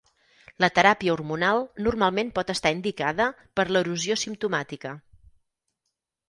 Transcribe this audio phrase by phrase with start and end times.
[0.63, 3.29] La teràpia hormonal normalment pot estar indicada
[3.61, 4.97] per l'erosió simptomàtica.